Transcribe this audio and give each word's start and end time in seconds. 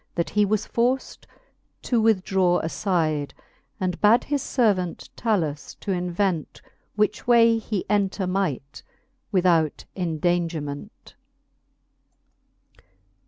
That 0.15 0.31
he 0.31 0.45
was 0.45 0.65
forced 0.65 1.27
to 1.83 2.01
withdraw 2.01 2.57
afide; 2.63 3.35
And 3.79 4.01
bad 4.01 4.23
his 4.23 4.41
fervant 4.43 5.09
Talus 5.15 5.75
to 5.75 5.91
invent 5.91 6.59
Which 6.95 7.27
way 7.27 7.59
he 7.59 7.85
enter 7.87 8.25
might, 8.25 8.81
without 9.31 9.85
endangerment. 9.95 11.13